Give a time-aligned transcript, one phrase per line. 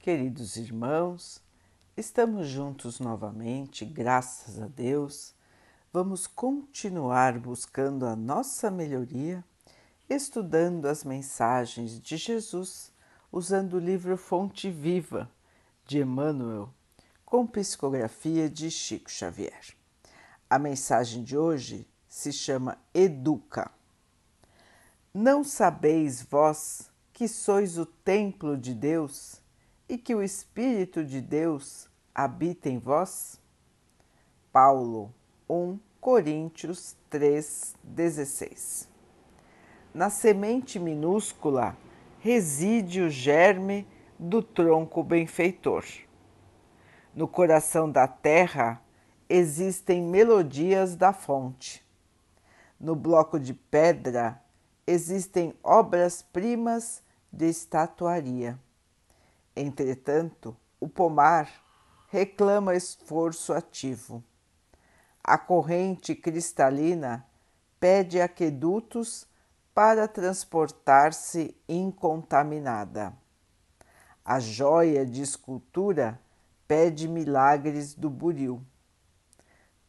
[0.00, 1.42] Queridos irmãos,
[1.96, 5.34] estamos juntos novamente, graças a Deus.
[5.92, 9.44] Vamos continuar buscando a nossa melhoria,
[10.08, 12.92] estudando as mensagens de Jesus,
[13.30, 15.28] usando o livro Fonte Viva
[15.84, 16.72] de Emmanuel,
[17.26, 19.74] com psicografia de Chico Xavier.
[20.48, 23.68] A mensagem de hoje se chama Educa.
[25.12, 29.42] Não sabeis vós que sois o templo de Deus
[29.88, 33.40] e que o Espírito de Deus habita em vós?
[34.52, 35.14] Paulo
[35.48, 38.86] 1 Coríntios 3,16
[39.94, 41.76] Na semente minúscula
[42.20, 43.86] reside o germe
[44.18, 45.84] do tronco benfeitor.
[47.14, 48.82] No coração da terra
[49.28, 51.84] existem melodias da fonte.
[52.78, 54.40] No bloco de pedra
[54.86, 58.58] existem obras-primas de estatuaria
[59.60, 61.50] Entretanto, o pomar
[62.10, 64.22] reclama esforço ativo.
[65.22, 67.26] A corrente cristalina
[67.80, 69.26] pede aquedutos
[69.74, 73.12] para transportar-se incontaminada.
[74.24, 76.20] A joia de escultura
[76.68, 78.62] pede milagres do buril.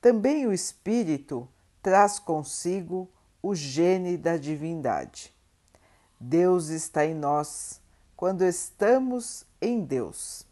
[0.01, 1.47] Também o espírito
[1.79, 3.07] traz consigo
[3.39, 5.31] o gene da divindade.
[6.19, 7.79] Deus está em nós
[8.15, 10.45] quando estamos em Deus.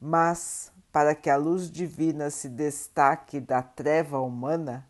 [0.00, 4.86] Mas, para que a luz divina se destaque da treva humana,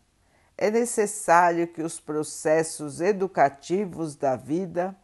[0.56, 4.96] é necessário que os processos educativos da vida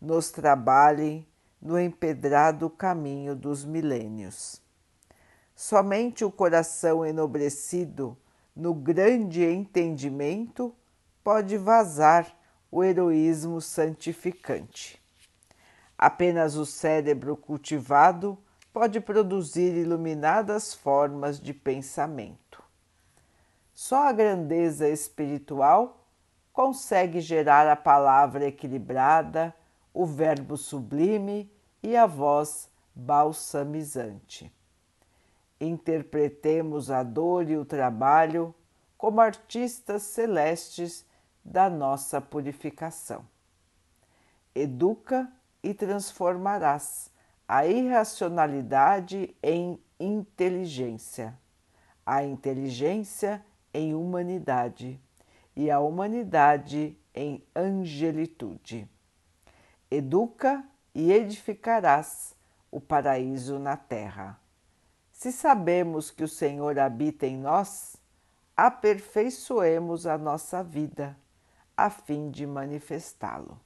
[0.00, 1.26] nos trabalhem
[1.60, 4.62] no empedrado caminho dos milênios.
[5.54, 8.16] Somente o coração enobrecido
[8.54, 10.74] no grande entendimento
[11.22, 12.36] pode vazar
[12.70, 15.01] o heroísmo santificante.
[16.02, 18.36] Apenas o cérebro cultivado
[18.72, 22.60] pode produzir iluminadas formas de pensamento.
[23.72, 26.04] Só a grandeza espiritual
[26.52, 29.54] consegue gerar a palavra equilibrada,
[29.94, 31.48] o verbo sublime
[31.80, 34.52] e a voz balsamizante.
[35.60, 38.52] Interpretemos a dor e o trabalho
[38.98, 41.06] como artistas celestes
[41.44, 43.24] da nossa purificação.
[44.52, 47.10] Educa e transformarás
[47.46, 51.38] a irracionalidade em inteligência,
[52.04, 55.00] a inteligência em humanidade
[55.54, 58.88] e a humanidade em angelitude.
[59.90, 60.64] Educa
[60.94, 62.34] e edificarás
[62.70, 64.40] o paraíso na terra.
[65.12, 67.96] Se sabemos que o Senhor habita em nós,
[68.56, 71.16] aperfeiçoemos a nossa vida
[71.76, 73.60] a fim de manifestá-lo.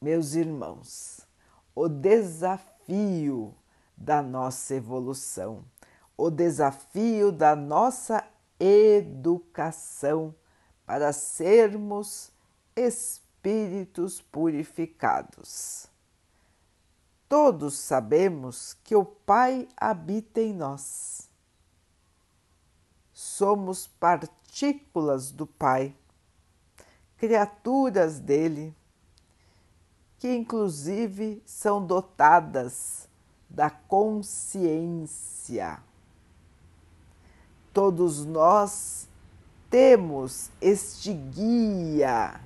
[0.00, 1.26] Meus irmãos,
[1.74, 3.52] o desafio
[3.96, 5.64] da nossa evolução,
[6.16, 8.24] o desafio da nossa
[8.60, 10.32] educação
[10.86, 12.30] para sermos
[12.76, 15.88] espíritos purificados.
[17.28, 21.28] Todos sabemos que o Pai habita em nós.
[23.12, 25.92] Somos partículas do Pai,
[27.16, 28.77] criaturas dele
[30.18, 33.08] que inclusive são dotadas
[33.48, 35.08] da consciência.
[37.72, 39.08] Todos nós
[39.70, 42.40] temos este guia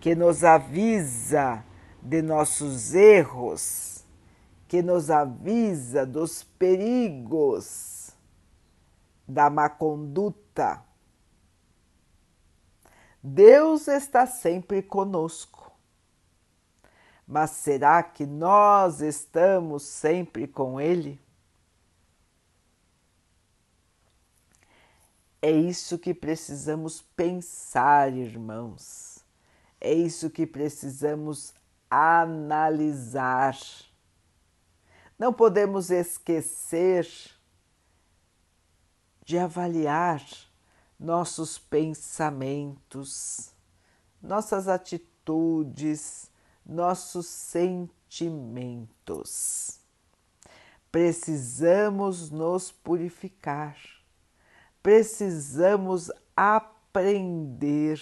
[0.00, 1.64] que nos avisa
[2.02, 4.04] de nossos erros,
[4.68, 8.10] que nos avisa dos perigos
[9.26, 10.82] da má conduta.
[13.22, 15.69] Deus está sempre conosco
[17.30, 21.16] mas será que nós estamos sempre com Ele?
[25.40, 29.24] É isso que precisamos pensar, irmãos.
[29.80, 31.54] É isso que precisamos
[31.88, 33.56] analisar.
[35.16, 37.06] Não podemos esquecer
[39.24, 40.20] de avaliar
[40.98, 43.54] nossos pensamentos,
[44.20, 46.29] nossas atitudes,
[46.70, 49.78] nossos sentimentos.
[50.90, 53.76] Precisamos nos purificar,
[54.82, 58.00] precisamos aprender,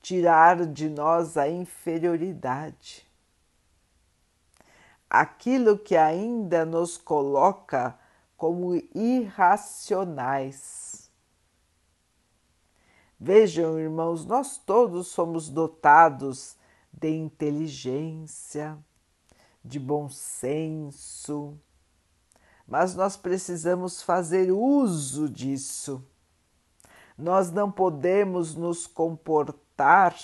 [0.00, 3.06] tirar de nós a inferioridade,
[5.10, 7.98] aquilo que ainda nos coloca
[8.36, 11.03] como irracionais
[13.18, 16.56] Vejam, irmãos, nós todos somos dotados
[16.92, 18.76] de inteligência,
[19.64, 21.58] de bom senso,
[22.66, 26.04] mas nós precisamos fazer uso disso.
[27.16, 30.16] Nós não podemos nos comportar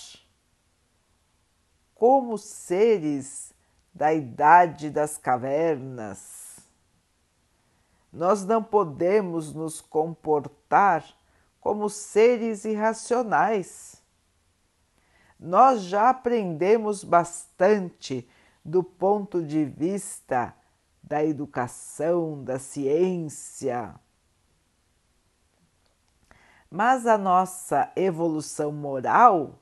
[1.95, 3.53] como seres
[3.95, 6.59] da idade das cavernas.
[8.13, 11.20] Nós não podemos nos comportar
[11.61, 14.03] como seres irracionais.
[15.39, 18.29] Nós já aprendemos bastante
[18.65, 20.55] do ponto de vista
[21.03, 23.95] da educação, da ciência.
[26.71, 29.59] Mas a nossa evolução moral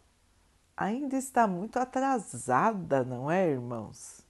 [0.76, 4.20] ainda está muito atrasada, não é, irmãos?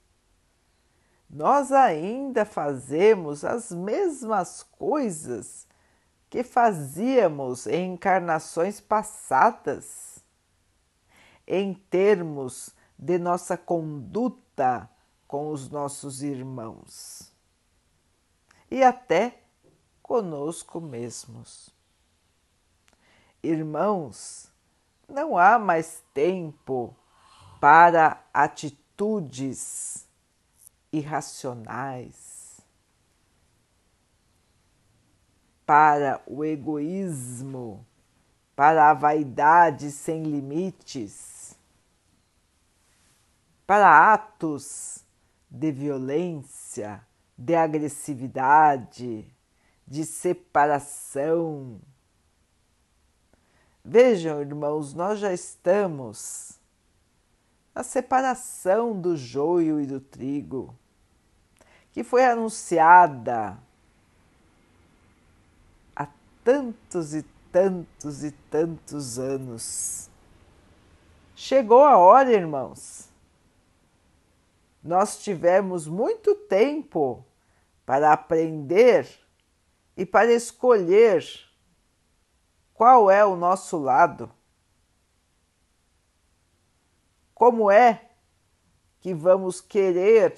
[1.29, 5.67] Nós ainda fazemos as mesmas coisas
[6.29, 10.23] que fazíamos em encarnações passadas,
[11.47, 14.89] em termos de nossa conduta
[15.27, 17.33] com os nossos irmãos
[18.69, 19.39] e até
[20.01, 21.69] conosco mesmos.
[23.41, 24.51] Irmãos,
[25.07, 26.95] não há mais tempo
[27.59, 30.07] para atitudes
[30.91, 32.28] irracionais,
[35.69, 37.85] para o egoísmo,
[38.55, 41.55] para a vaidade sem limites,
[43.67, 45.05] para atos
[45.47, 47.05] de violência,
[47.37, 49.31] de agressividade,
[49.87, 51.79] de separação.
[53.85, 56.59] Vejam, irmãos, nós já estamos
[57.75, 60.75] na separação do joio e do trigo,
[61.91, 63.68] que foi anunciada
[66.49, 70.09] tantos e tantos e tantos anos.
[71.35, 73.07] Chegou a hora, irmãos.
[74.83, 77.23] Nós tivemos muito tempo
[77.85, 79.07] para aprender
[79.95, 81.23] e para escolher
[82.73, 84.31] qual é o nosso lado?
[87.35, 88.09] Como é
[88.99, 90.33] que vamos querer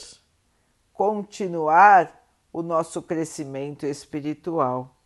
[0.91, 2.21] continuar
[2.51, 5.00] o nosso crescimento espiritual?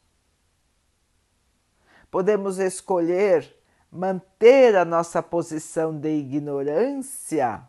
[2.15, 3.59] Podemos escolher
[3.91, 7.61] manter a nossa posição de ignorância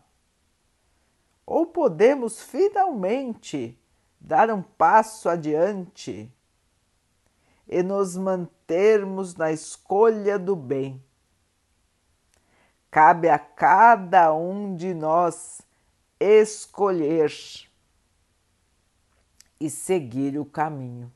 [1.45, 3.77] ou podemos finalmente
[4.17, 6.31] dar um passo adiante
[7.67, 11.03] e nos mantermos na escolha do bem.
[12.89, 15.61] Cabe a cada um de nós
[16.17, 17.33] escolher
[19.59, 21.11] e seguir o caminho.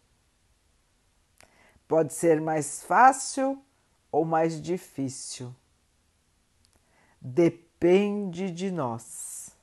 [1.92, 3.62] Pode ser mais fácil
[4.10, 5.54] ou mais difícil.
[7.20, 9.54] Depende de nós.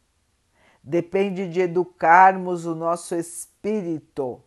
[0.85, 4.43] Depende de educarmos o nosso espírito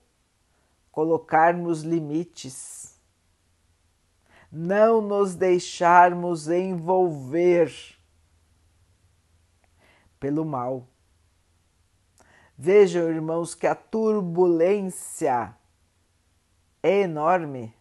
[0.91, 2.99] colocarmos limites,
[4.51, 7.73] não nos deixarmos envolver
[10.19, 10.87] pelo mal.
[12.55, 15.57] Vejam, irmãos, que a turbulência
[16.83, 17.73] é enorme.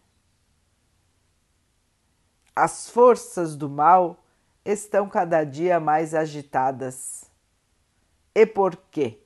[2.55, 4.17] As forças do mal
[4.63, 7.29] estão cada dia mais agitadas.
[8.35, 9.19] E por quê?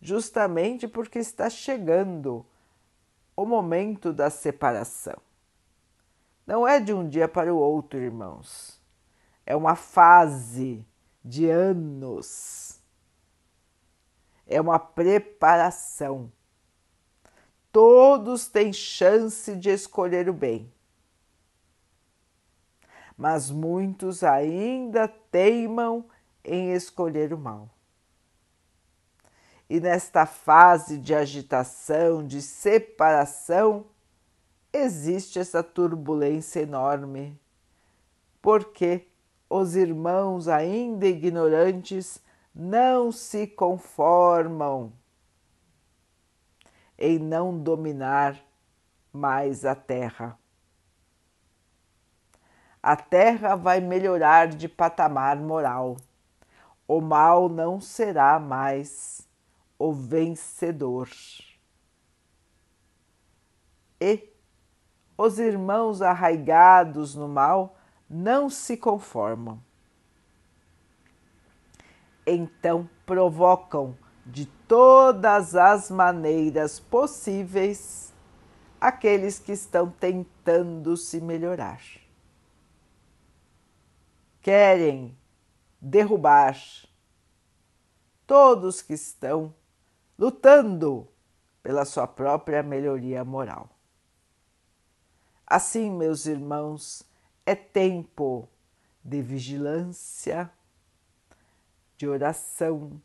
[0.00, 2.44] Justamente porque está chegando
[3.36, 5.16] o momento da separação.
[6.46, 8.80] Não é de um dia para o outro, irmãos.
[9.44, 10.86] É uma fase
[11.24, 12.80] de anos.
[14.46, 16.30] É uma preparação.
[17.76, 20.72] Todos têm chance de escolher o bem.
[23.14, 26.02] Mas muitos ainda teimam
[26.42, 27.68] em escolher o mal.
[29.68, 33.84] E nesta fase de agitação, de separação,
[34.72, 37.38] existe essa turbulência enorme,
[38.40, 39.06] porque
[39.50, 42.22] os irmãos ainda ignorantes
[42.54, 44.94] não se conformam
[46.98, 48.36] em não dominar
[49.12, 50.38] mais a terra.
[52.82, 55.96] A terra vai melhorar de patamar moral.
[56.86, 59.26] O mal não será mais
[59.78, 61.08] o vencedor.
[64.00, 64.32] E
[65.18, 67.76] os irmãos arraigados no mal
[68.08, 69.60] não se conformam.
[72.26, 73.96] Então provocam
[74.26, 78.12] de todas as maneiras possíveis
[78.80, 81.80] aqueles que estão tentando se melhorar.
[84.40, 85.16] Querem
[85.80, 86.56] derrubar
[88.26, 89.54] todos que estão
[90.18, 91.08] lutando
[91.62, 93.70] pela sua própria melhoria moral.
[95.46, 97.04] Assim, meus irmãos,
[97.44, 98.48] é tempo
[99.04, 100.50] de vigilância,
[101.96, 103.00] de oração,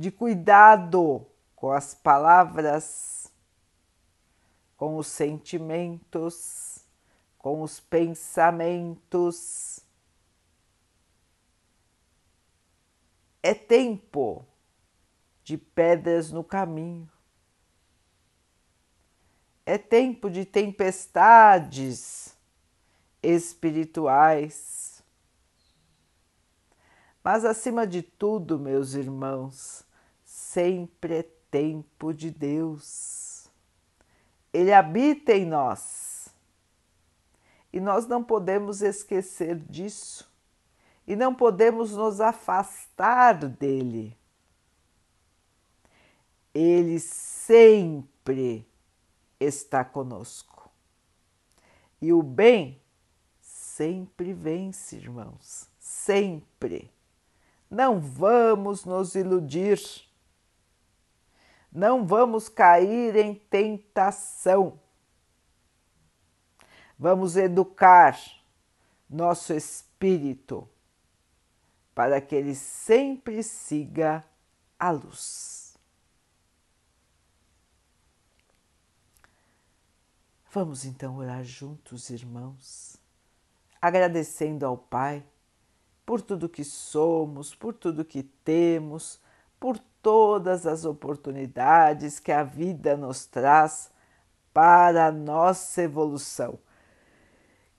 [0.00, 3.30] de cuidado com as palavras,
[4.74, 6.86] com os sentimentos,
[7.36, 9.80] com os pensamentos.
[13.42, 14.46] É tempo
[15.44, 17.10] de pedras no caminho.
[19.66, 22.34] É tempo de tempestades
[23.22, 25.04] espirituais.
[27.22, 29.84] Mas, acima de tudo, meus irmãos,
[30.52, 33.48] sempre é tempo de Deus.
[34.52, 36.28] Ele habita em nós.
[37.72, 40.28] E nós não podemos esquecer disso.
[41.06, 44.16] E não podemos nos afastar dele.
[46.52, 48.66] Ele sempre
[49.38, 50.68] está conosco.
[52.02, 52.80] E o bem
[53.40, 56.90] sempre vence, irmãos, sempre.
[57.70, 60.09] Não vamos nos iludir
[61.72, 64.80] não vamos cair em tentação.
[66.98, 68.18] Vamos educar
[69.08, 70.68] nosso espírito
[71.94, 74.24] para que ele sempre siga
[74.78, 75.76] a luz.
[80.52, 82.96] Vamos então orar juntos, irmãos,
[83.80, 85.24] agradecendo ao Pai
[86.04, 89.20] por tudo que somos, por tudo que temos,
[89.60, 93.90] por todas as oportunidades que a vida nos traz
[94.52, 96.58] para a nossa evolução.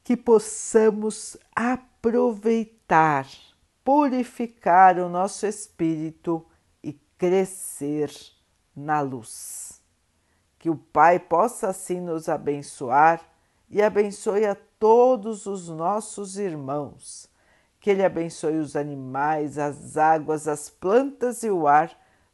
[0.04, 3.28] Que possamos aproveitar,
[3.84, 6.46] purificar o nosso espírito
[6.84, 8.12] e crescer
[8.76, 9.82] na luz.
[10.58, 13.22] Que o Pai possa assim nos abençoar
[13.70, 17.30] e abençoe a todos os nossos irmãos.
[17.80, 22.01] Que Ele abençoe os animais, as águas, as plantas e o ar